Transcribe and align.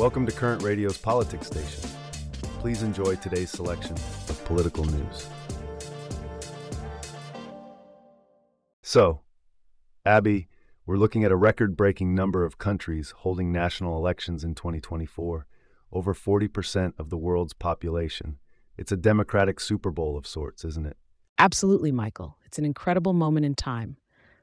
Welcome 0.00 0.24
to 0.24 0.32
Current 0.32 0.62
Radio's 0.62 0.96
Politics 0.96 1.48
Station. 1.48 1.90
Please 2.60 2.82
enjoy 2.82 3.16
today's 3.16 3.50
selection 3.50 3.92
of 4.30 4.42
political 4.46 4.86
news. 4.86 5.28
So, 8.82 9.20
Abby, 10.06 10.48
we're 10.86 10.96
looking 10.96 11.22
at 11.22 11.30
a 11.30 11.36
record 11.36 11.76
breaking 11.76 12.14
number 12.14 12.46
of 12.46 12.56
countries 12.56 13.12
holding 13.18 13.52
national 13.52 13.94
elections 13.98 14.42
in 14.42 14.54
2024, 14.54 15.46
over 15.92 16.14
40% 16.14 16.94
of 16.98 17.10
the 17.10 17.18
world's 17.18 17.52
population. 17.52 18.38
It's 18.78 18.92
a 18.92 18.96
democratic 18.96 19.60
Super 19.60 19.90
Bowl 19.90 20.16
of 20.16 20.26
sorts, 20.26 20.64
isn't 20.64 20.86
it? 20.86 20.96
Absolutely, 21.36 21.92
Michael. 21.92 22.38
It's 22.46 22.58
an 22.58 22.64
incredible 22.64 23.12
moment 23.12 23.44
in 23.44 23.54
time. 23.54 23.98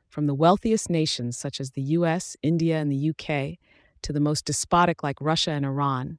From 0.08 0.28
the 0.28 0.36
wealthiest 0.36 0.88
nations 0.88 1.36
such 1.36 1.60
as 1.60 1.72
the 1.72 1.82
US, 1.82 2.38
India, 2.44 2.78
and 2.78 2.92
the 2.92 3.10
UK, 3.10 3.58
to 4.08 4.14
the 4.14 4.20
most 4.22 4.46
despotic 4.46 5.04
like 5.04 5.20
Russia 5.20 5.52
and 5.52 5.66
Iran, 5.66 6.18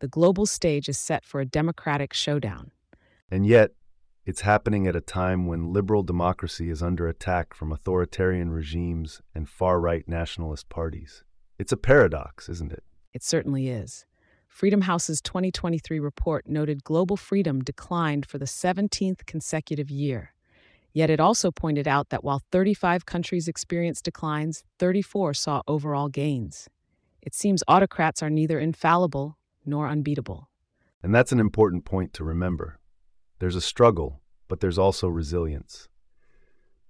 the 0.00 0.08
global 0.08 0.44
stage 0.44 0.90
is 0.90 0.98
set 0.98 1.24
for 1.24 1.40
a 1.40 1.46
democratic 1.46 2.12
showdown. 2.12 2.70
And 3.30 3.46
yet, 3.46 3.70
it's 4.26 4.42
happening 4.42 4.86
at 4.86 4.94
a 4.94 5.00
time 5.00 5.46
when 5.46 5.72
liberal 5.72 6.02
democracy 6.02 6.68
is 6.68 6.82
under 6.82 7.08
attack 7.08 7.54
from 7.54 7.72
authoritarian 7.72 8.50
regimes 8.50 9.22
and 9.34 9.48
far 9.48 9.80
right 9.80 10.06
nationalist 10.06 10.68
parties. 10.68 11.24
It's 11.58 11.72
a 11.72 11.78
paradox, 11.78 12.50
isn't 12.50 12.72
it? 12.72 12.84
It 13.14 13.22
certainly 13.22 13.70
is. 13.70 14.04
Freedom 14.46 14.82
House's 14.82 15.22
2023 15.22 15.98
report 15.98 16.46
noted 16.46 16.84
global 16.84 17.16
freedom 17.16 17.64
declined 17.64 18.26
for 18.26 18.36
the 18.36 18.44
17th 18.44 19.24
consecutive 19.24 19.90
year. 19.90 20.34
Yet 20.92 21.08
it 21.08 21.20
also 21.20 21.50
pointed 21.50 21.88
out 21.88 22.10
that 22.10 22.22
while 22.22 22.42
35 22.52 23.06
countries 23.06 23.48
experienced 23.48 24.04
declines, 24.04 24.62
34 24.78 25.32
saw 25.32 25.62
overall 25.66 26.10
gains. 26.10 26.68
It 27.22 27.34
seems 27.34 27.62
autocrats 27.68 28.22
are 28.22 28.30
neither 28.30 28.58
infallible 28.58 29.36
nor 29.64 29.88
unbeatable. 29.88 30.48
And 31.02 31.14
that's 31.14 31.32
an 31.32 31.40
important 31.40 31.84
point 31.84 32.12
to 32.14 32.24
remember. 32.24 32.78
There's 33.38 33.56
a 33.56 33.60
struggle, 33.60 34.20
but 34.48 34.60
there's 34.60 34.78
also 34.78 35.08
resilience. 35.08 35.88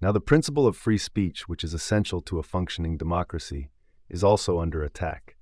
Now, 0.01 0.13
the 0.13 0.21
principle 0.21 0.67
of 0.67 0.77
free 0.77 0.99
speech, 0.99 1.49
which 1.49 1.63
is 1.63 1.75
essential 1.75 2.21
to 2.23 2.39
a 2.39 2.43
functioning 2.43 2.97
democracy, 2.97 3.71
is 4.09 4.25
also 4.25 4.59
under 4.59 4.83
attack. 4.83 5.37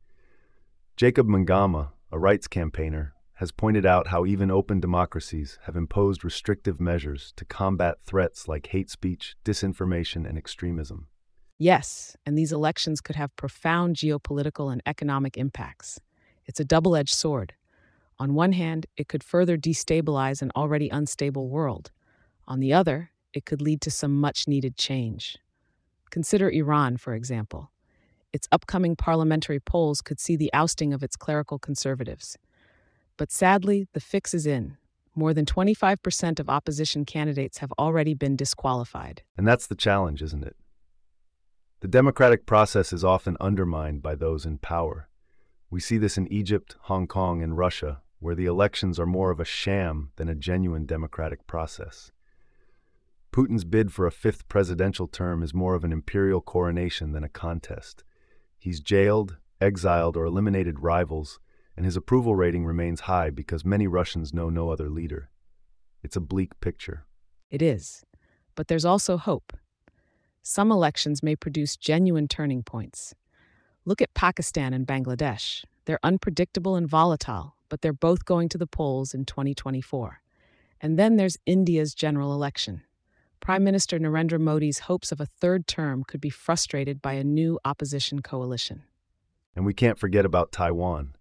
Jacob 0.96 1.28
Mchangama, 1.28 1.90
a 2.10 2.18
rights 2.18 2.48
campaigner, 2.48 3.14
has 3.34 3.52
pointed 3.52 3.86
out 3.86 4.08
how 4.08 4.26
even 4.26 4.50
open 4.50 4.80
democracies 4.80 5.60
have 5.62 5.76
imposed 5.76 6.24
restrictive 6.24 6.80
measures 6.80 7.32
to 7.36 7.44
combat 7.44 7.98
threats 8.04 8.48
like 8.48 8.66
hate 8.66 8.90
speech, 8.90 9.36
disinformation, 9.44 10.28
and 10.28 10.36
extremism. 10.36 11.06
Yes, 11.58 12.16
and 12.24 12.38
these 12.38 12.52
elections 12.52 13.00
could 13.00 13.16
have 13.16 13.34
profound 13.34 13.96
geopolitical 13.96 14.72
and 14.72 14.80
economic 14.86 15.36
impacts. 15.36 15.98
It's 16.46 16.60
a 16.60 16.64
double 16.64 16.94
edged 16.94 17.14
sword. 17.14 17.54
On 18.20 18.34
one 18.34 18.52
hand, 18.52 18.86
it 18.96 19.08
could 19.08 19.24
further 19.24 19.56
destabilize 19.58 20.40
an 20.40 20.52
already 20.54 20.88
unstable 20.88 21.48
world. 21.48 21.90
On 22.46 22.60
the 22.60 22.72
other, 22.72 23.10
it 23.32 23.44
could 23.44 23.60
lead 23.60 23.80
to 23.82 23.90
some 23.90 24.20
much 24.20 24.46
needed 24.46 24.76
change. 24.76 25.36
Consider 26.10 26.48
Iran, 26.48 26.96
for 26.96 27.14
example. 27.14 27.70
Its 28.32 28.48
upcoming 28.52 28.94
parliamentary 28.94 29.60
polls 29.60 30.00
could 30.00 30.20
see 30.20 30.36
the 30.36 30.52
ousting 30.52 30.92
of 30.92 31.02
its 31.02 31.16
clerical 31.16 31.58
conservatives. 31.58 32.38
But 33.16 33.32
sadly, 33.32 33.88
the 33.94 34.00
fix 34.00 34.32
is 34.32 34.46
in. 34.46 34.76
More 35.14 35.34
than 35.34 35.44
25% 35.44 36.38
of 36.38 36.48
opposition 36.48 37.04
candidates 37.04 37.58
have 37.58 37.72
already 37.78 38.14
been 38.14 38.36
disqualified. 38.36 39.22
And 39.36 39.46
that's 39.46 39.66
the 39.66 39.74
challenge, 39.74 40.22
isn't 40.22 40.44
it? 40.44 40.56
The 41.80 41.88
democratic 41.88 42.44
process 42.44 42.92
is 42.92 43.04
often 43.04 43.36
undermined 43.40 44.02
by 44.02 44.16
those 44.16 44.44
in 44.44 44.58
power. 44.58 45.08
We 45.70 45.78
see 45.78 45.96
this 45.96 46.18
in 46.18 46.26
Egypt, 46.32 46.74
Hong 46.82 47.06
Kong, 47.06 47.40
and 47.40 47.56
Russia, 47.56 48.02
where 48.18 48.34
the 48.34 48.46
elections 48.46 48.98
are 48.98 49.06
more 49.06 49.30
of 49.30 49.38
a 49.38 49.44
sham 49.44 50.10
than 50.16 50.28
a 50.28 50.34
genuine 50.34 50.86
democratic 50.86 51.46
process. 51.46 52.10
Putin's 53.30 53.64
bid 53.64 53.92
for 53.92 54.06
a 54.06 54.10
fifth 54.10 54.48
presidential 54.48 55.06
term 55.06 55.40
is 55.40 55.54
more 55.54 55.76
of 55.76 55.84
an 55.84 55.92
imperial 55.92 56.40
coronation 56.40 57.12
than 57.12 57.22
a 57.22 57.28
contest. 57.28 58.02
He's 58.58 58.80
jailed, 58.80 59.36
exiled, 59.60 60.16
or 60.16 60.24
eliminated 60.24 60.80
rivals, 60.80 61.38
and 61.76 61.84
his 61.84 61.96
approval 61.96 62.34
rating 62.34 62.64
remains 62.64 63.02
high 63.02 63.30
because 63.30 63.64
many 63.64 63.86
Russians 63.86 64.34
know 64.34 64.50
no 64.50 64.70
other 64.70 64.90
leader. 64.90 65.30
It's 66.02 66.16
a 66.16 66.20
bleak 66.20 66.58
picture. 66.60 67.04
It 67.52 67.62
is. 67.62 68.04
But 68.56 68.66
there's 68.66 68.84
also 68.84 69.16
hope. 69.16 69.52
Some 70.42 70.70
elections 70.70 71.22
may 71.22 71.36
produce 71.36 71.76
genuine 71.76 72.28
turning 72.28 72.62
points. 72.62 73.14
Look 73.84 74.00
at 74.00 74.14
Pakistan 74.14 74.72
and 74.72 74.86
Bangladesh. 74.86 75.64
They're 75.84 75.98
unpredictable 76.02 76.76
and 76.76 76.88
volatile, 76.88 77.54
but 77.68 77.80
they're 77.80 77.92
both 77.92 78.24
going 78.24 78.48
to 78.50 78.58
the 78.58 78.66
polls 78.66 79.14
in 79.14 79.24
2024. 79.24 80.20
And 80.80 80.98
then 80.98 81.16
there's 81.16 81.38
India's 81.46 81.94
general 81.94 82.32
election. 82.32 82.82
Prime 83.40 83.64
Minister 83.64 83.98
Narendra 83.98 84.40
Modi's 84.40 84.80
hopes 84.80 85.12
of 85.12 85.20
a 85.20 85.26
third 85.26 85.66
term 85.66 86.04
could 86.04 86.20
be 86.20 86.30
frustrated 86.30 87.00
by 87.00 87.14
a 87.14 87.24
new 87.24 87.58
opposition 87.64 88.20
coalition. 88.20 88.82
And 89.56 89.64
we 89.64 89.74
can't 89.74 89.98
forget 89.98 90.24
about 90.24 90.52
Taiwan. 90.52 91.14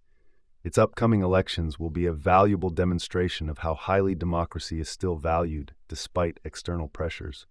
Its 0.64 0.78
upcoming 0.78 1.22
elections 1.22 1.80
will 1.80 1.90
be 1.90 2.06
a 2.06 2.12
valuable 2.12 2.70
demonstration 2.70 3.50
of 3.50 3.60
how 3.60 3.74
highly 3.74 4.16
democracy 4.16 4.80
is 4.80 4.90
still 4.90 5.16
valued 5.16 5.74
despite 5.88 6.40
external 6.44 6.88
pressures. 6.88 7.48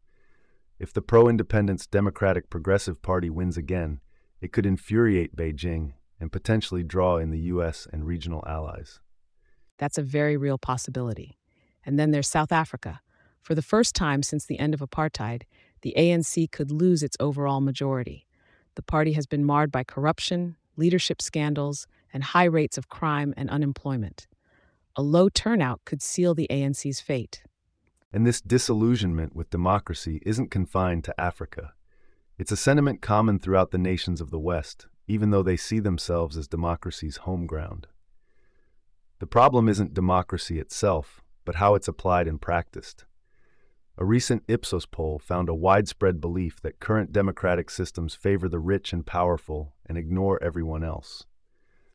If 0.78 0.92
the 0.92 1.02
pro 1.02 1.28
independence 1.28 1.86
Democratic 1.86 2.50
Progressive 2.50 3.00
Party 3.00 3.30
wins 3.30 3.56
again, 3.56 4.00
it 4.40 4.52
could 4.52 4.66
infuriate 4.66 5.34
Beijing 5.34 5.92
and 6.20 6.30
potentially 6.30 6.82
draw 6.82 7.16
in 7.16 7.30
the 7.30 7.40
U.S. 7.52 7.86
and 7.90 8.06
regional 8.06 8.44
allies. 8.46 9.00
That's 9.78 9.96
a 9.98 10.02
very 10.02 10.36
real 10.36 10.58
possibility. 10.58 11.38
And 11.84 11.98
then 11.98 12.10
there's 12.10 12.28
South 12.28 12.52
Africa. 12.52 13.00
For 13.40 13.54
the 13.54 13.62
first 13.62 13.94
time 13.94 14.22
since 14.22 14.44
the 14.44 14.58
end 14.58 14.74
of 14.74 14.80
apartheid, 14.80 15.42
the 15.82 15.94
ANC 15.96 16.50
could 16.50 16.70
lose 16.70 17.02
its 17.02 17.16
overall 17.20 17.60
majority. 17.60 18.26
The 18.74 18.82
party 18.82 19.12
has 19.12 19.26
been 19.26 19.44
marred 19.44 19.72
by 19.72 19.84
corruption, 19.84 20.56
leadership 20.76 21.22
scandals, 21.22 21.86
and 22.12 22.22
high 22.22 22.44
rates 22.44 22.76
of 22.76 22.88
crime 22.88 23.32
and 23.36 23.48
unemployment. 23.48 24.26
A 24.96 25.02
low 25.02 25.28
turnout 25.28 25.80
could 25.84 26.02
seal 26.02 26.34
the 26.34 26.48
ANC's 26.50 27.00
fate. 27.00 27.42
And 28.16 28.26
this 28.26 28.40
disillusionment 28.40 29.36
with 29.36 29.50
democracy 29.50 30.22
isn't 30.24 30.50
confined 30.50 31.04
to 31.04 31.20
Africa. 31.20 31.74
It's 32.38 32.50
a 32.50 32.56
sentiment 32.56 33.02
common 33.02 33.38
throughout 33.38 33.72
the 33.72 33.76
nations 33.76 34.22
of 34.22 34.30
the 34.30 34.38
West, 34.38 34.86
even 35.06 35.28
though 35.28 35.42
they 35.42 35.58
see 35.58 35.80
themselves 35.80 36.34
as 36.38 36.48
democracy's 36.48 37.18
home 37.18 37.46
ground. 37.46 37.88
The 39.18 39.26
problem 39.26 39.68
isn't 39.68 39.92
democracy 39.92 40.58
itself, 40.58 41.20
but 41.44 41.56
how 41.56 41.74
it's 41.74 41.88
applied 41.88 42.26
and 42.26 42.40
practiced. 42.40 43.04
A 43.98 44.04
recent 44.06 44.44
Ipsos 44.48 44.86
poll 44.86 45.18
found 45.18 45.50
a 45.50 45.54
widespread 45.54 46.18
belief 46.18 46.58
that 46.62 46.80
current 46.80 47.12
democratic 47.12 47.68
systems 47.68 48.14
favor 48.14 48.48
the 48.48 48.58
rich 48.58 48.94
and 48.94 49.04
powerful 49.04 49.74
and 49.84 49.98
ignore 49.98 50.42
everyone 50.42 50.82
else. 50.82 51.26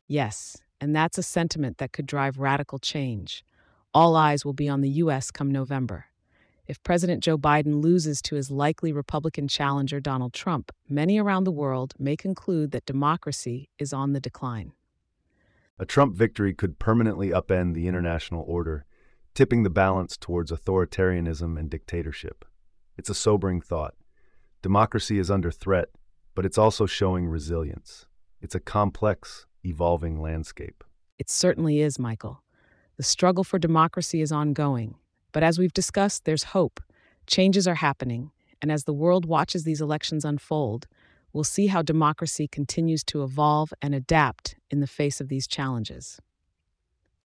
Yes, 0.06 0.58
and 0.80 0.94
that's 0.94 1.18
a 1.18 1.22
sentiment 1.24 1.78
that 1.78 1.92
could 1.92 2.06
drive 2.06 2.38
radical 2.38 2.78
change. 2.78 3.44
All 3.92 4.14
eyes 4.14 4.44
will 4.44 4.52
be 4.52 4.68
on 4.68 4.82
the 4.82 4.90
U.S. 4.90 5.32
come 5.32 5.50
November. 5.50 6.06
If 6.72 6.82
President 6.82 7.22
Joe 7.22 7.36
Biden 7.36 7.82
loses 7.82 8.22
to 8.22 8.34
his 8.34 8.50
likely 8.50 8.92
Republican 8.92 9.46
challenger 9.46 10.00
Donald 10.00 10.32
Trump, 10.32 10.72
many 10.88 11.18
around 11.20 11.44
the 11.44 11.52
world 11.52 11.92
may 11.98 12.16
conclude 12.16 12.70
that 12.70 12.86
democracy 12.86 13.68
is 13.78 13.92
on 13.92 14.14
the 14.14 14.20
decline. 14.20 14.72
A 15.78 15.84
Trump 15.84 16.16
victory 16.16 16.54
could 16.54 16.78
permanently 16.78 17.28
upend 17.28 17.74
the 17.74 17.86
international 17.86 18.42
order, 18.48 18.86
tipping 19.34 19.64
the 19.64 19.68
balance 19.68 20.16
towards 20.16 20.50
authoritarianism 20.50 21.58
and 21.58 21.68
dictatorship. 21.68 22.42
It's 22.96 23.10
a 23.10 23.14
sobering 23.14 23.60
thought. 23.60 23.92
Democracy 24.62 25.18
is 25.18 25.30
under 25.30 25.50
threat, 25.50 25.88
but 26.34 26.46
it's 26.46 26.56
also 26.56 26.86
showing 26.86 27.26
resilience. 27.26 28.06
It's 28.40 28.54
a 28.54 28.60
complex, 28.60 29.44
evolving 29.62 30.22
landscape. 30.22 30.82
It 31.18 31.28
certainly 31.28 31.82
is, 31.82 31.98
Michael. 31.98 32.42
The 32.96 33.02
struggle 33.02 33.44
for 33.44 33.58
democracy 33.58 34.22
is 34.22 34.32
ongoing, 34.32 34.94
but 35.32 35.42
as 35.42 35.58
we've 35.58 35.72
discussed, 35.72 36.24
there's 36.24 36.44
hope. 36.44 36.80
Changes 37.26 37.66
are 37.66 37.76
happening, 37.76 38.30
and 38.60 38.70
as 38.70 38.84
the 38.84 38.92
world 38.92 39.24
watches 39.26 39.64
these 39.64 39.80
elections 39.80 40.24
unfold, 40.24 40.86
we'll 41.32 41.44
see 41.44 41.68
how 41.68 41.82
democracy 41.82 42.46
continues 42.46 43.02
to 43.04 43.22
evolve 43.22 43.72
and 43.80 43.94
adapt 43.94 44.56
in 44.70 44.80
the 44.80 44.86
face 44.86 45.20
of 45.20 45.28
these 45.28 45.46
challenges. 45.46 46.20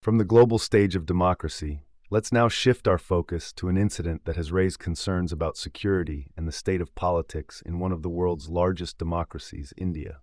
From 0.00 0.18
the 0.18 0.24
global 0.24 0.58
stage 0.58 0.94
of 0.94 1.04
democracy, 1.04 1.80
let's 2.10 2.30
now 2.30 2.48
shift 2.48 2.86
our 2.86 2.98
focus 2.98 3.52
to 3.54 3.68
an 3.68 3.76
incident 3.76 4.24
that 4.24 4.36
has 4.36 4.52
raised 4.52 4.78
concerns 4.78 5.32
about 5.32 5.56
security 5.56 6.30
and 6.36 6.46
the 6.46 6.52
state 6.52 6.80
of 6.80 6.94
politics 6.94 7.60
in 7.66 7.80
one 7.80 7.90
of 7.90 8.02
the 8.02 8.08
world's 8.08 8.48
largest 8.48 8.98
democracies, 8.98 9.72
India. 9.76 10.20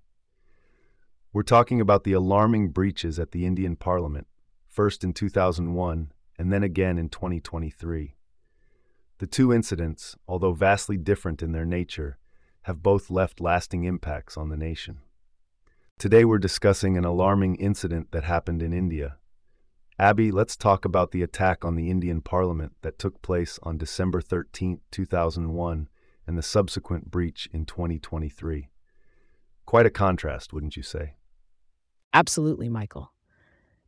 We're 1.34 1.44
talking 1.44 1.82
about 1.82 2.06
the 2.06 2.14
alarming 2.14 2.70
breaches 2.70 3.20
at 3.20 3.32
the 3.32 3.46
Indian 3.46 3.76
parliament, 3.76 4.28
first 4.70 5.04
in 5.04 5.12
2001 5.12 6.13
and 6.38 6.52
then 6.52 6.64
again 6.64 6.98
in 6.98 7.10
2023. 7.10 8.16
The 9.20 9.28
two 9.28 9.54
incidents, 9.54 10.16
although 10.28 10.54
vastly 10.54 10.98
different 10.98 11.42
in 11.42 11.52
their 11.52 11.66
nature, 11.66 12.18
have 12.64 12.84
both 12.84 13.10
left 13.10 13.40
lasting 13.40 13.84
impacts 13.84 14.38
on 14.38 14.50
the 14.50 14.58
nation. 14.58 15.00
Today 16.00 16.26
we're 16.26 16.40
discussing 16.40 16.98
an 16.98 17.06
alarming 17.06 17.56
incident 17.56 18.12
that 18.12 18.24
happened 18.24 18.62
in 18.62 18.74
India. 18.74 19.18
Abby, 20.00 20.32
let's 20.32 20.58
talk 20.58 20.86
about 20.86 21.12
the 21.12 21.22
attack 21.22 21.64
on 21.64 21.76
the 21.76 21.90
Indian 21.90 22.20
parliament 22.20 22.74
that 22.82 22.98
took 22.98 23.22
place 23.22 23.60
on 23.62 23.78
December 23.78 24.22
13, 24.22 24.82
2001, 24.92 25.88
and 26.26 26.38
the 26.38 26.42
subsequent 26.42 27.12
breach 27.12 27.48
in 27.54 27.66
2023. 27.66 28.70
Quite 29.66 29.86
a 29.86 29.92
contrast, 29.92 30.52
wouldn't 30.52 30.76
you 30.76 30.84
say? 30.84 31.14
Absolutely, 32.14 32.70
Michael. 32.70 33.14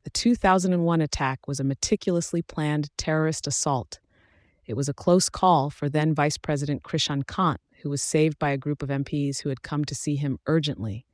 The 0.05 0.11
2001 0.11 1.01
attack 1.01 1.47
was 1.47 1.59
a 1.59 1.63
meticulously 1.63 2.43
planned 2.43 2.95
terrorist 2.95 3.47
assault. 3.47 3.97
It 4.67 4.75
was 4.75 4.87
a 4.87 4.93
close 4.93 5.29
call 5.29 5.71
for 5.71 5.89
then 5.89 6.13
Vice 6.13 6.37
President 6.37 6.83
Krishan 6.83 7.25
Kant, 7.25 7.59
who 7.81 7.89
was 7.89 8.03
saved 8.03 8.37
by 8.37 8.51
a 8.51 8.57
group 8.57 8.83
of 8.83 8.89
MPs 8.89 9.41
who 9.41 9.49
had 9.49 9.63
come 9.63 9.83
to 9.85 9.95
see 9.95 10.15
him 10.15 10.37
urgently. 10.45 11.07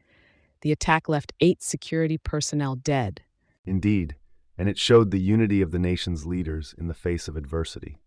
The 0.60 0.74
attack 0.74 1.08
left 1.08 1.32
eight 1.40 1.64
security 1.64 2.18
personnel 2.18 2.76
dead. 2.76 3.22
Indeed, 3.66 4.18
and 4.58 4.68
it 4.68 4.78
showed 4.78 5.12
the 5.12 5.22
unity 5.22 5.62
of 5.62 5.72
the 5.72 5.80
nation's 5.80 6.26
leaders 6.26 6.76
in 6.78 6.90
the 6.90 6.94
face 6.94 7.30
of 7.30 7.38
adversity. 7.38 7.98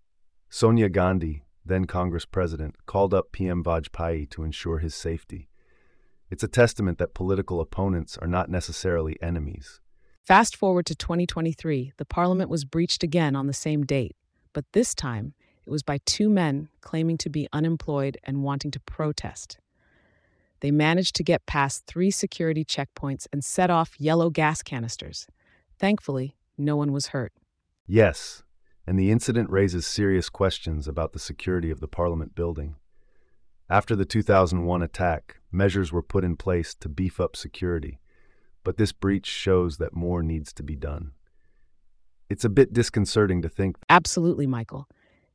Sonia 0.50 0.90
Gandhi, 0.90 1.44
then 1.64 1.86
Congress 1.86 2.26
President, 2.26 2.76
called 2.84 3.14
up 3.14 3.32
PM 3.32 3.64
Vajpayee 3.64 4.28
to 4.28 4.44
ensure 4.44 4.81
his 4.81 4.94
safety. 4.94 5.48
It's 6.28 6.44
a 6.44 6.48
testament 6.48 6.98
that 6.98 7.14
political 7.14 7.62
opponents 7.62 8.19
are 8.19 8.28
not 8.28 8.50
necessarily 8.50 9.16
enemies. 9.22 9.81
Fast 10.25 10.56
forward 10.56 10.87
to 10.87 10.94
2023, 10.94 11.93
the 11.99 12.05
parliament 12.06 12.49
was 12.49 12.65
breached 12.65 13.03
again 13.03 13.37
on 13.37 13.47
the 13.47 13.53
same 13.53 13.85
date, 13.85 14.17
but 14.55 14.65
this 14.73 14.94
time 14.94 15.35
it 15.67 15.71
was 15.71 15.82
by 15.82 15.99
two 16.06 16.31
men 16.31 16.71
claiming 16.81 17.19
to 17.19 17.29
be 17.29 17.47
unemployed 17.53 18.17
and 18.25 18.43
wanting 18.43 18.71
to 18.71 18.81
protest. 18.81 19.59
They 20.61 20.71
managed 20.71 21.15
to 21.17 21.23
get 21.23 21.44
past 21.44 21.85
three 21.87 22.11
security 22.11 22.65
checkpoints 22.65 23.26
and 23.35 23.44
set 23.44 23.69
off 23.69 24.00
yellow 24.00 24.31
gas 24.31 24.62
canisters. 24.62 25.26
Thankfully, 25.79 26.38
no 26.56 26.75
one 26.75 26.91
was 26.91 27.09
hurt. 27.09 27.35
Yes, 27.87 28.44
and 28.87 28.99
the 28.99 29.11
incident 29.11 29.50
raises 29.50 29.87
serious 29.87 30.31
questions 30.31 30.88
about 30.88 31.12
the 31.12 31.19
security 31.19 31.70
of 31.70 31.81
the 31.81 31.88
Parliament 31.88 32.35
building. 32.35 32.77
After 33.69 33.94
the 33.94 34.06
2001 34.06 34.81
attack, 34.81 35.37
measures 35.53 35.93
were 35.93 36.03
put 36.03 36.25
in 36.25 36.37
place 36.37 36.75
to 36.77 36.88
beef 36.88 37.20
up 37.20 37.37
security, 37.37 37.99
but 38.64 38.76
this 38.78 38.93
breach 38.93 39.26
shows 39.26 39.76
that 39.76 39.94
more 39.94 40.22
needs 40.22 40.52
to 40.55 40.62
be 40.62 40.75
done. 40.75 41.12
It's 42.28 42.44
a 42.44 42.49
bit 42.49 42.72
disconcerting 42.72 43.43
to 43.43 43.49
think. 43.49 43.76
Absolutely, 43.88 44.46
Michael. 44.46 44.88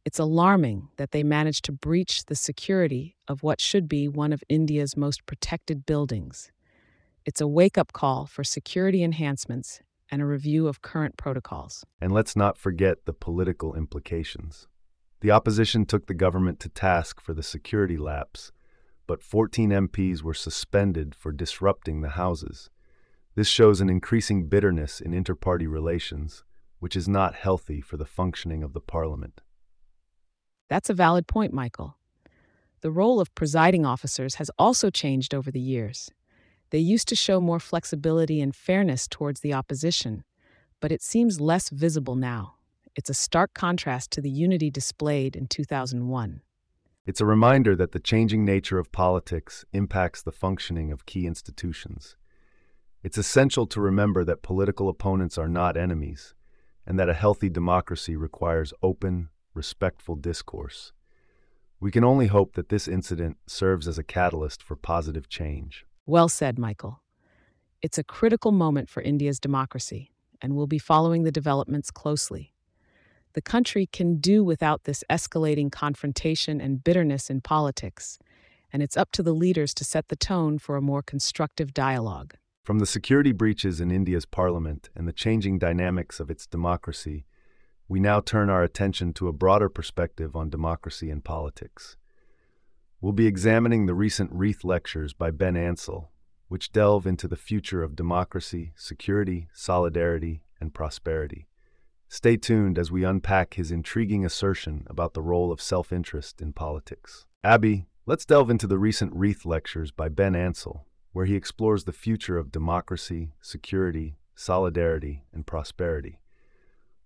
It's 0.06 0.20
alarming 0.20 0.90
that 0.98 1.12
they 1.12 1.24
managed 1.24 1.66
to 1.66 1.72
breach 1.72 2.26
the 2.26 2.36
security 2.36 3.16
of 3.28 3.44
what 3.44 3.62
should 3.62 3.88
be 3.88 4.08
one 4.08 4.34
of 4.34 4.44
India's 4.50 4.98
most 4.98 5.26
protected 5.26 5.86
buildings. 5.86 6.52
It's 7.26 7.42
a 7.42 7.48
wake 7.48 7.78
up 7.78 7.94
call 7.94 8.26
for 8.26 8.44
security 8.44 9.04
enhancements 9.04 9.82
and 10.10 10.22
a 10.22 10.26
review 10.26 10.68
of 10.68 10.82
current 10.82 11.18
protocols. 11.18 11.86
And 12.02 12.12
let's 12.12 12.36
not 12.36 12.58
forget 12.58 13.06
the 13.06 13.14
political 13.14 13.76
implications. 13.76 14.68
The 15.22 15.32
opposition 15.32 15.86
took 15.86 16.08
the 16.08 16.14
government 16.14 16.60
to 16.62 16.70
task 16.70 17.22
for 17.22 17.34
the 17.34 17.44
security 17.44 17.98
lapse, 17.98 18.52
but 19.06 19.22
14 19.22 19.70
MPs 19.70 20.24
were 20.24 20.34
suspended 20.34 21.14
for 21.14 21.32
disrupting 21.32 22.02
the 22.02 22.10
houses. 22.10 22.70
This 23.40 23.48
shows 23.48 23.80
an 23.80 23.90
increasing 23.90 24.50
bitterness 24.50 25.00
in 25.00 25.14
inter 25.14 25.34
party 25.34 25.66
relations, 25.66 26.44
which 26.80 26.94
is 26.94 27.08
not 27.08 27.36
healthy 27.36 27.80
for 27.80 27.96
the 27.96 28.04
functioning 28.04 28.64
of 28.64 28.74
the 28.74 28.82
parliament. 28.82 29.40
That's 30.68 30.90
a 30.90 30.94
valid 30.94 31.26
point, 31.26 31.54
Michael. 31.54 31.96
The 32.82 32.92
role 32.92 33.22
of 33.22 33.34
presiding 33.36 33.86
officers 33.86 34.36
has 34.36 34.52
also 34.60 34.90
changed 34.90 35.34
over 35.34 35.52
the 35.52 35.60
years. 35.62 36.12
They 36.72 36.80
used 36.80 37.08
to 37.08 37.16
show 37.16 37.40
more 37.40 37.62
flexibility 37.62 38.42
and 38.42 38.54
fairness 38.54 39.08
towards 39.08 39.40
the 39.40 39.54
opposition, 39.54 40.26
but 40.82 40.92
it 40.92 41.02
seems 41.02 41.40
less 41.40 41.70
visible 41.70 42.18
now. 42.18 42.56
It's 42.98 43.10
a 43.10 43.14
stark 43.14 43.54
contrast 43.54 44.12
to 44.12 44.22
the 44.22 44.30
unity 44.30 44.70
displayed 44.70 45.38
in 45.38 45.48
2001. 45.48 46.42
It's 47.06 47.22
a 47.22 47.26
reminder 47.26 47.74
that 47.78 47.94
the 47.94 48.02
changing 48.02 48.44
nature 48.44 48.80
of 48.80 48.92
politics 48.92 49.64
impacts 49.72 50.22
the 50.22 50.34
functioning 50.34 50.92
of 50.92 51.06
key 51.06 51.26
institutions. 51.26 52.18
It's 53.02 53.18
essential 53.18 53.66
to 53.68 53.80
remember 53.80 54.26
that 54.26 54.42
political 54.42 54.90
opponents 54.90 55.38
are 55.38 55.48
not 55.48 55.78
enemies, 55.78 56.34
and 56.86 57.00
that 57.00 57.08
a 57.08 57.14
healthy 57.14 57.50
democracy 57.50 58.18
requires 58.18 58.74
open, 58.84 59.30
respectful 59.54 60.16
discourse. 60.16 60.92
We 61.80 61.92
can 61.92 62.04
only 62.04 62.28
hope 62.28 62.56
that 62.56 62.68
this 62.68 62.90
incident 62.90 63.38
serves 63.48 63.88
as 63.88 63.98
a 63.98 64.04
catalyst 64.04 64.62
for 64.62 64.76
positive 64.76 65.30
change. 65.30 65.86
Well 66.06 66.28
said, 66.28 66.60
Michael. 66.60 67.02
It's 67.82 67.98
a 67.98 68.04
critical 68.04 68.52
moment 68.52 68.90
for 68.90 69.02
India's 69.02 69.40
democracy, 69.40 70.12
and 70.42 70.54
we'll 70.54 70.68
be 70.68 70.78
following 70.78 71.24
the 71.24 71.32
developments 71.32 71.92
closely. 71.92 72.54
The 73.32 73.42
country 73.42 73.86
can 73.86 74.18
do 74.18 74.44
without 74.44 74.84
this 74.84 75.06
escalating 75.10 75.72
confrontation 75.72 76.60
and 76.60 76.84
bitterness 76.84 77.30
in 77.30 77.40
politics, 77.40 78.20
and 78.74 78.84
it's 78.84 78.98
up 78.98 79.14
to 79.14 79.24
the 79.24 79.34
leaders 79.34 79.74
to 79.76 79.86
set 79.86 80.10
the 80.10 80.18
tone 80.18 80.60
for 80.60 80.76
a 80.76 80.82
more 80.82 81.02
constructive 81.02 81.74
dialogue. 81.74 82.36
From 82.70 82.78
the 82.78 82.86
security 82.86 83.32
breaches 83.32 83.82
in 83.82 83.90
India's 83.90 84.28
parliament 84.28 84.92
and 84.96 85.08
the 85.08 85.12
changing 85.12 85.58
dynamics 85.58 86.20
of 86.20 86.30
its 86.30 86.46
democracy, 86.46 87.26
we 87.88 88.00
now 88.00 88.22
turn 88.22 88.48
our 88.48 88.62
attention 88.62 89.12
to 89.14 89.28
a 89.28 89.34
broader 89.34 89.70
perspective 89.70 90.36
on 90.36 90.52
democracy 90.52 91.10
and 91.10 91.24
politics. 91.24 91.98
We'll 93.02 93.14
be 93.14 93.26
examining 93.26 93.88
the 93.88 93.96
recent 93.96 94.30
Reith 94.32 94.64
lectures 94.64 95.14
by 95.14 95.32
Ben 95.32 95.58
Ansell, 95.58 96.12
which 96.48 96.72
delve 96.72 97.08
into 97.08 97.28
the 97.28 97.36
future 97.36 97.82
of 97.82 97.96
democracy, 97.96 98.72
security, 98.76 99.48
solidarity, 99.52 100.44
and 100.62 100.72
prosperity. 100.72 101.48
Stay 102.08 102.38
tuned 102.38 102.78
as 102.78 102.92
we 102.92 103.04
unpack 103.04 103.56
his 103.56 103.72
intriguing 103.72 104.24
assertion 104.24 104.86
about 104.86 105.16
the 105.16 105.24
role 105.24 105.52
of 105.52 105.60
self 105.60 105.92
interest 105.92 106.40
in 106.40 106.54
politics. 106.54 107.26
Abby, 107.44 107.88
let's 108.06 108.26
delve 108.26 108.52
into 108.52 108.68
the 108.68 108.78
recent 108.78 109.12
Reith 109.16 109.44
lectures 109.44 109.90
by 109.90 110.08
Ben 110.08 110.36
Ansell, 110.36 110.86
where 111.12 111.26
he 111.26 111.36
explores 111.36 111.84
the 111.84 111.94
future 111.94 112.38
of 112.38 112.52
democracy, 112.52 113.34
security, 113.42 114.18
solidarity, 114.36 115.24
and 115.34 115.46
prosperity. 115.46 116.20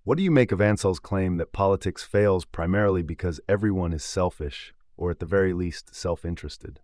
What 0.03 0.17
do 0.17 0.23
you 0.23 0.31
make 0.31 0.51
of 0.51 0.59
Ansell's 0.59 1.00
claim 1.00 1.38
that 1.38 1.53
politics 1.53 2.03
fails 2.03 2.45
primarily 2.45 3.01
because 3.01 3.39
everyone 3.47 3.94
is 3.94 4.03
selfish 4.03 4.73
or 4.97 5.09
at 5.09 5.19
the 5.19 5.25
very 5.25 5.53
least 5.53 5.95
self 5.95 6.25
interested? 6.25 6.81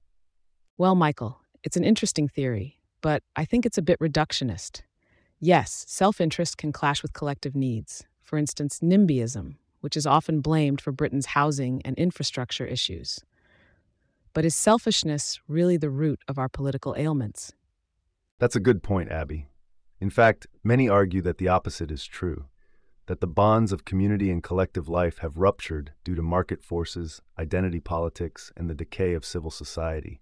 Well, 0.78 0.96
Michael, 0.96 1.42
it's 1.64 1.76
an 1.76 1.84
interesting 1.84 2.30
theory, 2.30 2.80
but 3.02 3.22
I 3.36 3.44
think 3.44 3.66
it's 3.66 3.78
a 3.78 3.82
bit 3.82 4.00
reductionist. 4.00 4.82
Yes, 5.40 5.86
self 5.88 6.22
interest 6.22 6.58
can 6.58 6.72
clash 6.72 7.02
with 7.02 7.14
collective 7.14 7.56
needs. 7.56 8.06
For 8.22 8.38
instance, 8.38 8.80
NIMBYism, 8.80 9.56
which 9.82 9.98
is 9.98 10.06
often 10.06 10.42
blamed 10.42 10.82
for 10.82 10.92
Britain's 10.92 11.28
housing 11.28 11.82
and 11.84 11.98
infrastructure 11.98 12.66
issues. 12.66 13.20
But 14.34 14.46
is 14.46 14.56
selfishness 14.56 15.40
really 15.48 15.78
the 15.78 15.90
root 15.90 16.22
of 16.28 16.38
our 16.38 16.50
political 16.50 16.96
ailments? 16.98 17.54
That's 18.40 18.56
a 18.56 18.60
good 18.60 18.84
point, 18.84 19.12
Abby. 19.12 19.48
In 20.00 20.10
fact, 20.10 20.48
many 20.64 20.88
argue 20.88 21.22
that 21.24 21.38
the 21.38 21.48
opposite 21.48 21.92
is 21.92 22.06
true 22.06 22.46
that 23.10 23.22
the 23.22 23.28
bonds 23.28 23.72
of 23.72 23.86
community 23.86 24.30
and 24.30 24.44
collective 24.44 24.88
life 24.88 25.18
have 25.18 25.36
ruptured 25.36 25.94
due 26.04 26.14
to 26.14 26.22
market 26.22 26.64
forces, 26.64 27.24
identity 27.40 27.80
politics, 27.80 28.52
and 28.56 28.70
the 28.70 28.76
decay 28.76 29.16
of 29.16 29.26
civil 29.26 29.50
society. 29.50 30.22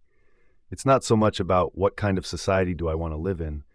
It's 0.71 0.85
not 0.85 1.03
so 1.03 1.17
much 1.17 1.41
about 1.41 1.77
what 1.77 1.97
kind 1.97 2.17
of 2.17 2.25
society 2.25 2.73
do 2.73 2.87
I 2.87 2.95
want 2.95 3.11
to 3.11 3.17
live 3.17 3.41
in, 3.41 3.65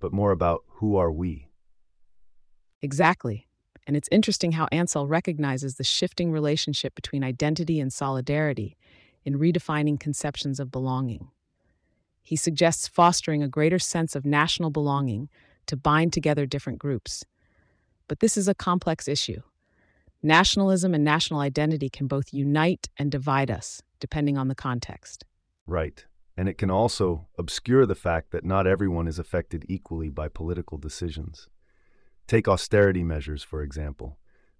but 0.00 0.12
more 0.12 0.32
about 0.32 0.64
who 0.66 0.96
are 0.96 1.12
we. 1.12 1.46
Exactly. 2.82 3.46
And 3.86 3.96
it's 3.96 4.08
interesting 4.10 4.50
how 4.50 4.66
Ansell 4.72 5.06
recognizes 5.06 5.76
the 5.76 5.84
shifting 5.84 6.32
relationship 6.32 6.96
between 6.96 7.22
identity 7.22 7.78
and 7.78 7.92
solidarity 7.92 8.76
in 9.28 9.38
redefining 9.38 10.00
conceptions 10.00 10.58
of 10.58 10.72
belonging. 10.72 11.28
He 12.22 12.34
suggests 12.34 12.88
fostering 12.88 13.42
a 13.42 13.48
greater 13.48 13.78
sense 13.78 14.16
of 14.16 14.24
national 14.24 14.70
belonging 14.70 15.28
to 15.66 15.76
bind 15.76 16.12
together 16.12 16.46
different 16.46 16.80
groups 16.80 17.24
but 18.08 18.20
this 18.20 18.36
is 18.36 18.48
a 18.48 18.54
complex 18.54 19.06
issue. 19.06 19.42
Nationalism 20.22 20.94
and 20.94 21.04
national 21.04 21.40
identity 21.40 21.88
can 21.88 22.08
both 22.08 22.32
unite 22.32 22.88
and 22.96 23.12
divide 23.12 23.50
us, 23.50 23.82
depending 24.00 24.36
on 24.36 24.48
the 24.48 24.54
context. 24.54 25.24
Right. 25.66 26.04
And 26.36 26.48
it 26.48 26.58
can 26.58 26.70
also 26.70 27.28
obscure 27.38 27.86
the 27.86 27.94
fact 27.94 28.32
that 28.32 28.44
not 28.44 28.66
everyone 28.66 29.06
is 29.06 29.18
affected 29.18 29.64
equally 29.68 30.08
by 30.08 30.28
political 30.28 30.78
decisions. 30.78 31.48
Take 32.26 32.48
austerity 32.48 33.04
measures, 33.04 33.42
for 33.42 33.62
example. 33.62 34.18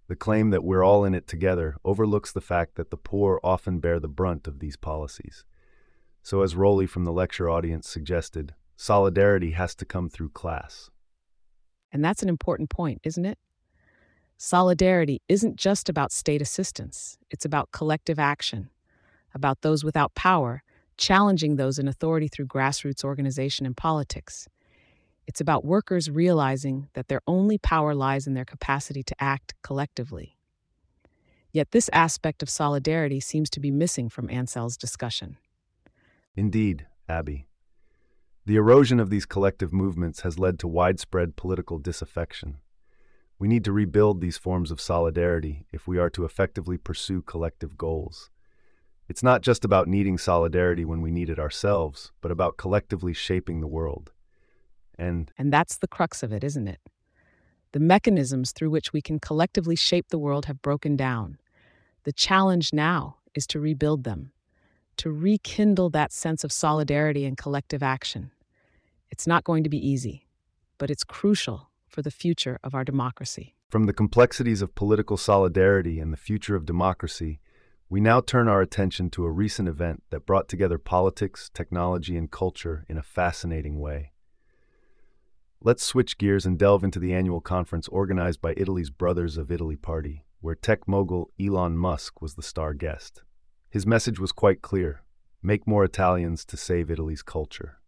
The 0.08 0.16
claim 0.16 0.50
that 0.50 0.64
we're 0.64 0.84
all 0.84 1.04
in 1.04 1.14
it 1.14 1.26
together 1.26 1.76
overlooks 1.84 2.32
the 2.32 2.40
fact 2.40 2.74
that 2.76 2.90
the 2.90 2.96
poor 2.96 3.40
often 3.44 3.78
bear 3.78 4.00
the 4.00 4.08
brunt 4.08 4.46
of 4.46 4.58
these 4.58 4.76
policies. 4.76 5.44
So, 6.22 6.42
as 6.42 6.56
Rowley 6.56 6.86
from 6.86 7.04
the 7.04 7.12
lecture 7.12 7.48
audience 7.48 7.88
suggested, 7.88 8.54
solidarity 8.76 9.52
has 9.52 9.74
to 9.76 9.84
come 9.84 10.08
through 10.08 10.30
class. 10.30 10.90
And 11.92 12.04
that's 12.04 12.22
an 12.22 12.28
important 12.28 12.70
point, 12.70 13.00
isn't 13.04 13.24
it? 13.24 13.38
Solidarity 14.36 15.20
isn't 15.28 15.56
just 15.56 15.88
about 15.88 16.12
state 16.12 16.42
assistance, 16.42 17.18
it's 17.30 17.44
about 17.44 17.70
collective 17.72 18.18
action, 18.18 18.70
about 19.34 19.60
those 19.60 19.84
without 19.84 20.14
power 20.14 20.62
challenging 20.98 21.56
those 21.56 21.78
in 21.78 21.88
authority 21.88 22.28
through 22.28 22.46
grassroots 22.46 23.04
organization 23.04 23.64
and 23.64 23.76
politics. 23.76 24.48
It's 25.28 25.42
about 25.42 25.62
workers 25.62 26.08
realizing 26.08 26.88
that 26.94 27.08
their 27.08 27.20
only 27.26 27.58
power 27.58 27.94
lies 27.94 28.26
in 28.26 28.32
their 28.32 28.46
capacity 28.46 29.02
to 29.02 29.14
act 29.20 29.52
collectively. 29.62 30.38
Yet 31.52 31.72
this 31.72 31.90
aspect 31.92 32.42
of 32.42 32.48
solidarity 32.48 33.20
seems 33.20 33.50
to 33.50 33.60
be 33.60 33.70
missing 33.70 34.08
from 34.08 34.30
Ansell's 34.30 34.78
discussion. 34.78 35.36
Indeed, 36.34 36.86
Abby. 37.10 37.46
The 38.46 38.56
erosion 38.56 38.98
of 38.98 39.10
these 39.10 39.26
collective 39.26 39.70
movements 39.70 40.22
has 40.22 40.38
led 40.38 40.58
to 40.60 40.66
widespread 40.66 41.36
political 41.36 41.78
disaffection. 41.78 42.56
We 43.38 43.48
need 43.48 43.64
to 43.66 43.72
rebuild 43.72 44.22
these 44.22 44.38
forms 44.38 44.70
of 44.70 44.80
solidarity 44.80 45.66
if 45.70 45.86
we 45.86 45.98
are 45.98 46.08
to 46.10 46.24
effectively 46.24 46.78
pursue 46.78 47.20
collective 47.20 47.76
goals. 47.76 48.30
It's 49.08 49.22
not 49.22 49.42
just 49.42 49.62
about 49.62 49.88
needing 49.88 50.16
solidarity 50.16 50.86
when 50.86 51.02
we 51.02 51.10
need 51.10 51.28
it 51.28 51.38
ourselves, 51.38 52.12
but 52.22 52.30
about 52.30 52.56
collectively 52.56 53.12
shaping 53.12 53.60
the 53.60 53.66
world. 53.66 54.10
And 54.98 55.30
And 55.38 55.52
that's 55.52 55.78
the 55.78 55.88
crux 55.88 56.22
of 56.22 56.32
it, 56.32 56.42
isn't 56.42 56.68
it? 56.68 56.80
The 57.72 57.80
mechanisms 57.80 58.52
through 58.52 58.70
which 58.70 58.92
we 58.92 59.00
can 59.00 59.18
collectively 59.18 59.76
shape 59.76 60.08
the 60.08 60.18
world 60.18 60.46
have 60.46 60.62
broken 60.62 60.96
down. 60.96 61.38
The 62.04 62.12
challenge 62.12 62.72
now 62.72 63.16
is 63.34 63.46
to 63.48 63.60
rebuild 63.60 64.04
them, 64.04 64.32
to 64.96 65.10
rekindle 65.10 65.90
that 65.90 66.12
sense 66.12 66.44
of 66.44 66.52
solidarity 66.52 67.24
and 67.24 67.36
collective 67.36 67.82
action. 67.82 68.30
It's 69.10 69.26
not 69.26 69.44
going 69.44 69.64
to 69.64 69.70
be 69.70 69.86
easy, 69.86 70.26
but 70.78 70.90
it's 70.90 71.04
crucial 71.04 71.70
for 71.88 72.02
the 72.02 72.10
future 72.10 72.58
of 72.62 72.74
our 72.74 72.84
democracy. 72.84 73.54
from 73.70 73.84
the 73.84 73.92
complexities 73.92 74.62
of 74.62 74.74
political 74.74 75.18
solidarity 75.18 76.00
and 76.00 76.10
the 76.10 76.16
future 76.16 76.56
of 76.56 76.64
democracy, 76.64 77.38
we 77.90 78.00
now 78.00 78.20
turn 78.20 78.48
our 78.48 78.62
attention 78.62 79.10
to 79.10 79.24
a 79.24 79.30
recent 79.30 79.68
event 79.68 80.02
that 80.10 80.26
brought 80.26 80.48
together 80.48 80.78
politics, 80.78 81.50
technology, 81.52 82.16
and 82.16 82.30
culture 82.30 82.84
in 82.88 82.96
a 82.96 83.02
fascinating 83.02 83.78
way. 83.78 84.12
Let's 85.60 85.82
switch 85.82 86.18
gears 86.18 86.46
and 86.46 86.56
delve 86.56 86.84
into 86.84 87.00
the 87.00 87.12
annual 87.12 87.40
conference 87.40 87.88
organized 87.88 88.40
by 88.40 88.54
Italy's 88.56 88.90
Brothers 88.90 89.36
of 89.36 89.50
Italy 89.50 89.74
Party, 89.74 90.24
where 90.40 90.54
tech 90.54 90.86
mogul 90.86 91.32
Elon 91.40 91.76
Musk 91.76 92.22
was 92.22 92.34
the 92.34 92.44
star 92.44 92.74
guest. 92.74 93.22
His 93.68 93.84
message 93.84 94.20
was 94.20 94.30
quite 94.30 94.62
clear 94.62 95.02
make 95.42 95.66
more 95.66 95.84
Italians 95.84 96.44
to 96.44 96.56
save 96.56 96.92
Italy's 96.92 97.22
culture. 97.22 97.80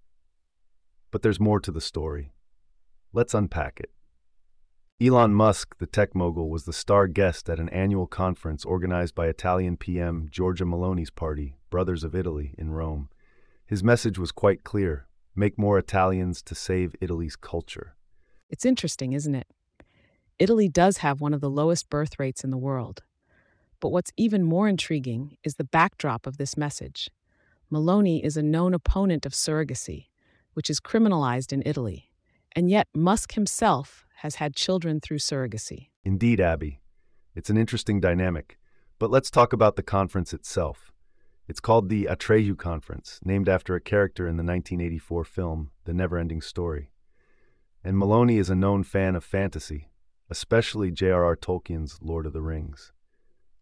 But 1.12 1.22
there's 1.22 1.38
more 1.38 1.60
to 1.60 1.70
the 1.70 1.80
story. 1.80 2.32
Let's 3.12 3.34
unpack 3.34 3.78
it. 3.78 3.90
Elon 5.00 5.32
Musk, 5.32 5.78
the 5.78 5.86
tech 5.86 6.12
mogul, 6.14 6.50
was 6.50 6.64
the 6.64 6.72
star 6.72 7.06
guest 7.06 7.48
at 7.48 7.60
an 7.60 7.68
annual 7.68 8.06
conference 8.08 8.64
organized 8.64 9.14
by 9.14 9.28
Italian 9.28 9.76
PM 9.76 10.28
Giorgia 10.28 10.66
Meloni's 10.66 11.10
party, 11.10 11.56
Brothers 11.70 12.02
of 12.02 12.16
Italy, 12.16 12.52
in 12.58 12.70
Rome. 12.70 13.10
His 13.64 13.84
message 13.84 14.18
was 14.18 14.32
quite 14.32 14.64
clear 14.64 15.06
make 15.34 15.58
more 15.58 15.78
Italians 15.78 16.42
to 16.42 16.54
save 16.54 16.94
Italy's 17.00 17.36
culture. 17.36 17.94
It's 18.48 18.64
interesting, 18.64 19.12
isn't 19.12 19.34
it? 19.34 19.46
Italy 20.38 20.68
does 20.68 20.98
have 20.98 21.20
one 21.20 21.34
of 21.34 21.40
the 21.40 21.50
lowest 21.50 21.90
birth 21.90 22.18
rates 22.18 22.42
in 22.42 22.50
the 22.50 22.58
world. 22.58 23.02
But 23.78 23.90
what's 23.90 24.12
even 24.16 24.42
more 24.42 24.68
intriguing 24.68 25.36
is 25.44 25.54
the 25.54 25.64
backdrop 25.64 26.26
of 26.26 26.36
this 26.36 26.56
message. 26.56 27.10
Meloni 27.72 28.22
is 28.22 28.36
a 28.36 28.42
known 28.42 28.74
opponent 28.74 29.24
of 29.24 29.32
surrogacy, 29.32 30.06
which 30.54 30.68
is 30.68 30.80
criminalized 30.80 31.52
in 31.52 31.62
Italy. 31.64 32.10
And 32.56 32.68
yet, 32.68 32.88
Musk 32.94 33.34
himself 33.34 34.06
has 34.16 34.36
had 34.36 34.56
children 34.56 35.00
through 35.00 35.18
surrogacy. 35.18 35.88
Indeed, 36.04 36.40
Abby. 36.40 36.80
It's 37.34 37.48
an 37.48 37.56
interesting 37.56 38.00
dynamic. 38.00 38.58
But 38.98 39.10
let's 39.10 39.30
talk 39.30 39.52
about 39.52 39.76
the 39.76 39.82
conference 39.82 40.34
itself. 40.34 40.89
It's 41.50 41.58
called 41.58 41.88
the 41.88 42.04
Atreyu 42.04 42.56
Conference, 42.56 43.18
named 43.24 43.48
after 43.48 43.74
a 43.74 43.80
character 43.80 44.28
in 44.28 44.36
the 44.36 44.44
1984 44.44 45.24
film 45.24 45.72
The 45.84 45.90
Neverending 45.90 46.44
Story. 46.44 46.92
And 47.82 47.96
Meloni 47.96 48.38
is 48.38 48.50
a 48.50 48.54
known 48.54 48.84
fan 48.84 49.16
of 49.16 49.24
fantasy, 49.24 49.90
especially 50.30 50.92
J.R.R. 50.92 51.34
Tolkien's 51.34 51.98
Lord 52.00 52.24
of 52.24 52.32
the 52.32 52.40
Rings. 52.40 52.92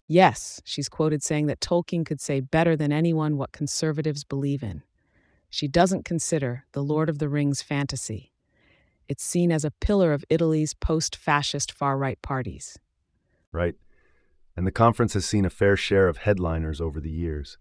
Yes, 0.07 0.61
she's 0.67 0.91
quoted 0.91 1.23
saying 1.23 1.47
that 1.47 1.63
Tolkien 1.63 2.05
could 2.05 2.21
say 2.21 2.41
better 2.41 2.77
than 2.77 2.93
anyone 2.93 3.39
what 3.39 3.53
conservatives 3.53 4.23
believe 4.23 4.63
in. 4.63 4.83
She 5.49 5.67
doesn't 5.67 6.05
consider 6.05 6.67
The 6.73 6.85
Lord 6.85 7.09
of 7.09 7.19
the 7.19 7.31
Rings 7.31 7.63
fantasy. 7.63 8.35
It's 9.09 9.25
seen 9.25 9.51
as 9.51 9.65
a 9.65 9.71
pillar 9.71 10.13
of 10.13 10.27
Italy's 10.29 10.75
post 10.75 11.17
fascist 11.17 11.73
far 11.73 11.97
right 11.97 12.21
parties. 12.21 12.79
right? 13.51 13.77
And 14.55 14.67
the 14.67 14.73
conference 14.73 15.15
has 15.15 15.25
seen 15.25 15.47
a 15.47 15.51
fair 15.51 15.75
share 15.75 16.07
of 16.07 16.19
headliners 16.19 16.83
over 16.83 17.01
the 17.01 17.11
years. 17.11 17.57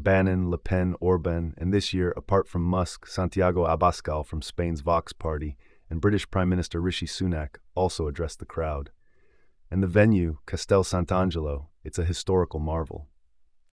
Bannon, 0.00 0.48
Le 0.48 0.58
Pen, 0.58 0.94
Orban, 1.00 1.54
and 1.58 1.74
this 1.74 1.92
year, 1.92 2.14
apart 2.16 2.46
from 2.46 2.62
Musk, 2.62 3.06
Santiago 3.06 3.66
Abascal 3.66 4.24
from 4.24 4.42
Spain's 4.42 4.80
Vox 4.80 5.12
party 5.12 5.56
and 5.90 6.00
British 6.00 6.30
Prime 6.30 6.48
Minister 6.48 6.80
Rishi 6.80 7.06
Sunak 7.06 7.56
also 7.74 8.06
addressed 8.06 8.38
the 8.38 8.46
crowd. 8.46 8.90
And 9.70 9.82
the 9.82 9.88
venue, 9.88 10.38
Castel 10.46 10.84
Sant'Angelo, 10.84 11.66
it's 11.82 11.98
a 11.98 12.04
historical 12.04 12.60
marvel. 12.60 13.08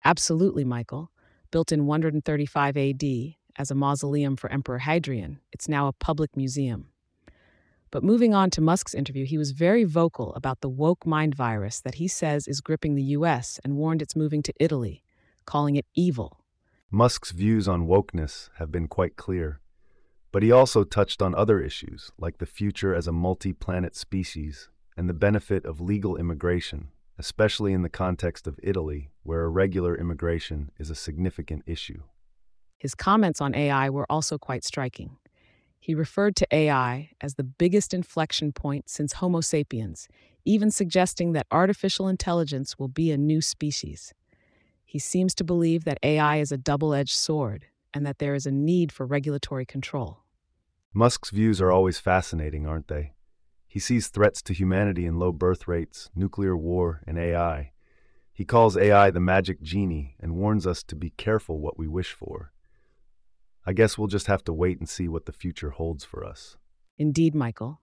Absolutely, 0.04 0.64
Michael. 0.64 1.11
Built 1.50 1.71
in 1.73 1.87
135 1.87 2.76
AD 2.76 3.04
as 3.57 3.71
a 3.71 3.75
mausoleum 3.75 4.37
for 4.37 4.50
Emperor 4.50 4.78
Hadrian, 4.78 5.40
it's 5.52 5.69
now 5.69 5.88
a 5.88 5.93
public 5.93 6.37
museum. 6.37 6.88
But 7.90 8.02
moving 8.02 8.35
on 8.35 8.50
to 8.50 8.61
Musk's 8.61 8.95
interview, 8.95 9.25
he 9.25 9.38
was 9.38 9.52
very 9.52 9.85
vocal 9.85 10.35
about 10.35 10.62
the 10.62 10.69
woke 10.69 11.07
mind 11.07 11.35
virus 11.35 11.81
that 11.83 11.97
he 11.97 12.09
says 12.09 12.49
is 12.49 12.61
gripping 12.61 12.95
the 12.95 13.12
US 13.19 13.61
and 13.62 13.76
warned 13.76 14.02
it's 14.02 14.16
moving 14.16 14.43
to 14.43 14.52
Italy, 14.59 15.04
calling 15.47 15.77
it 15.77 15.87
evil. 15.95 16.41
Musk's 16.91 17.33
views 17.33 17.67
on 17.67 17.87
wokeness 17.87 18.51
have 18.59 18.71
been 18.71 18.89
quite 18.89 19.17
clear, 19.17 19.61
but 20.31 20.43
he 20.43 20.53
also 20.53 20.85
touched 20.85 21.23
on 21.23 21.35
other 21.35 21.61
issues 21.61 22.11
like 22.19 22.39
the 22.39 22.47
future 22.47 22.95
as 22.95 23.07
a 23.07 23.13
multi 23.13 23.53
planet 23.53 23.97
species 23.97 24.69
and 24.97 25.09
the 25.09 25.15
benefit 25.15 25.65
of 25.65 25.81
legal 25.81 26.17
immigration, 26.17 26.89
especially 27.19 27.73
in 27.73 27.83
the 27.83 27.89
context 27.89 28.47
of 28.47 28.59
Italy, 28.63 29.11
where 29.23 29.43
irregular 29.43 29.97
immigration 29.97 30.71
is 30.79 30.91
a 30.91 30.95
significant 30.95 31.63
issue. 31.67 32.03
His 32.79 32.95
comments 32.95 33.41
on 33.41 33.55
AI 33.55 33.91
were 33.91 34.07
also 34.11 34.39
quite 34.39 34.65
striking. 34.65 35.17
He 35.81 35.95
referred 35.95 36.35
to 36.37 36.47
AI 36.51 37.11
as 37.21 37.35
the 37.35 37.45
biggest 37.45 37.93
inflection 37.93 38.53
point 38.53 38.89
since 38.89 39.15
Homo 39.15 39.41
sapiens, 39.41 40.09
even 40.45 40.71
suggesting 40.71 41.33
that 41.33 41.47
artificial 41.51 42.09
intelligence 42.09 42.79
will 42.79 42.89
be 42.89 43.11
a 43.11 43.19
new 43.19 43.41
species. 43.41 44.15
He 44.95 45.01
seems 45.01 45.35
to 45.35 45.43
believe 45.43 45.83
that 45.87 45.99
AI 46.05 46.37
is 46.37 46.53
a 46.53 46.57
double 46.57 46.95
edged 46.95 47.17
sword 47.17 47.65
and 47.93 48.07
that 48.07 48.21
there 48.21 48.33
is 48.33 48.47
a 48.47 48.53
need 48.53 48.93
for 48.93 49.05
regulatory 49.05 49.67
control. 49.67 50.21
Musk's 50.93 51.31
views 51.31 51.61
are 51.61 51.73
always 51.73 51.99
fascinating, 51.99 52.65
aren't 52.65 52.87
they? 52.87 53.15
He 53.67 53.81
sees 53.81 54.07
threats 54.07 54.41
to 54.43 54.55
humanity 54.55 55.05
in 55.05 55.19
low 55.19 55.33
birth 55.33 55.67
rates, 55.67 56.11
nuclear 56.15 56.57
war, 56.57 57.03
and 57.09 57.19
AI. 57.19 57.73
He 58.33 58.45
calls 58.45 58.77
AI 58.77 59.11
the 59.11 59.19
magic 59.19 59.61
genie 59.63 60.15
and 60.21 60.37
warns 60.37 60.65
us 60.65 60.85
to 60.85 60.95
be 60.95 61.11
careful 61.11 61.59
what 61.59 61.77
we 61.77 61.89
wish 61.89 62.13
for. 62.13 62.53
I 63.67 63.73
guess 63.73 63.99
we'll 63.99 64.07
just 64.07 64.29
have 64.29 64.45
to 64.45 64.53
wait 64.53 64.79
and 64.79 64.89
see 64.89 65.09
what 65.09 65.27
the 65.27 65.33
future 65.33 65.71
holds 65.71 66.05
for 66.05 66.25
us. 66.25 66.57
Indeed, 66.99 67.35
Michael. 67.35 67.81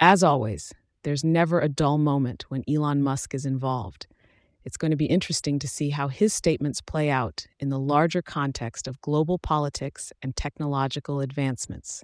As 0.00 0.22
always, 0.22 0.72
there's 1.02 1.22
never 1.22 1.60
a 1.60 1.68
dull 1.68 1.98
moment 1.98 2.46
when 2.48 2.64
Elon 2.66 3.02
Musk 3.02 3.34
is 3.34 3.44
involved. 3.44 4.06
It's 4.64 4.76
going 4.76 4.90
to 4.90 4.96
be 4.96 5.06
interesting 5.06 5.58
to 5.60 5.68
see 5.68 5.90
how 5.90 6.08
his 6.08 6.34
statements 6.34 6.80
play 6.80 7.10
out 7.10 7.46
in 7.58 7.68
the 7.68 7.78
larger 7.78 8.22
context 8.22 8.86
of 8.86 9.00
global 9.00 9.38
politics 9.38 10.12
and 10.22 10.36
technological 10.36 11.20
advancements. 11.20 12.02